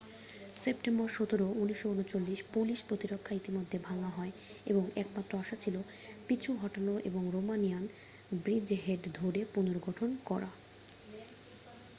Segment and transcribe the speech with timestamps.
[0.55, 4.33] September 17 1939 Polish প্রতিরক্ষা ইতিমধ্যে ভাঙ্গা হয়
[4.65, 5.75] এবং একমাত্র আশা ছিল
[6.27, 7.83] পিছু হটানো এবং রোমানিয়ান
[8.37, 10.49] ব্রিজহেড ধরে পুনর্গঠন করা